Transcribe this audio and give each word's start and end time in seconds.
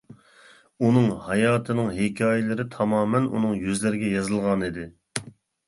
ئۇنىڭ 0.87 1.05
ھاياتىنىڭ 1.25 1.91
ھېكايىلىرى 1.99 2.67
تامامەن 2.77 3.29
ئۇنىڭ 3.35 3.55
يۈزلىرىگە 3.67 4.13
يېزىلغانىدى. 4.17 4.91